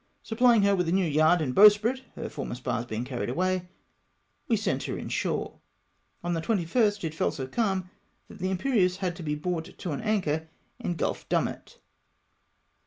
Supply 0.23 0.55
ing 0.55 0.63
her 0.63 0.75
with 0.75 0.89
a 0.89 0.91
new 0.91 1.05
yard 1.05 1.41
and 1.43 1.53
bowsprit, 1.53 2.01
her 2.15 2.27
former 2.27 2.55
spars 2.55 2.87
being 2.87 3.05
carried 3.05 3.29
away, 3.29 3.69
we 4.47 4.55
sent 4.57 4.85
her 4.85 4.97
in 4.97 5.09
shore. 5.09 5.59
On 6.23 6.33
the 6.33 6.41
21st 6.41 7.03
it 7.03 7.13
fell 7.13 7.29
so 7.31 7.45
calm, 7.45 7.87
that 8.27 8.39
the 8.39 8.49
Imperieuse 8.49 8.97
had 8.97 9.15
to 9.17 9.21
be 9.21 9.35
brought 9.35 9.77
to 9.77 9.91
an 9.91 10.01
anchor 10.01 10.47
in 10.79 10.95
Gulf 10.95 11.29
Dumet. 11.29 11.77